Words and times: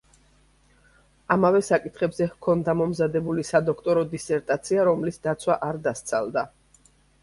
ამავე 1.35 1.61
საკითხებზე 1.67 2.29
ჰქონდა 2.33 2.77
მომზადებული 2.81 3.47
სადოქტორო 3.53 4.09
დისერტაცია, 4.17 4.91
რომლის 4.93 5.27
დაცვა 5.31 5.63
არ 5.73 5.85
დასცალდა. 5.89 6.51